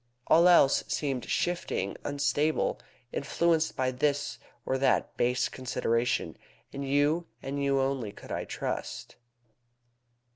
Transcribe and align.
All 0.25 0.47
else 0.47 0.83
seemed 0.87 1.29
shifting, 1.29 1.95
unstable, 2.03 2.79
influenced 3.13 3.75
by 3.75 3.91
this 3.91 4.39
or 4.65 4.79
that 4.79 5.15
base 5.15 5.47
consideration. 5.47 6.37
In 6.71 6.81
you, 6.81 7.27
and 7.43 7.63
you 7.63 7.79
only, 7.79 8.11
could 8.11 8.31
I 8.31 8.45
trust." 8.45 9.17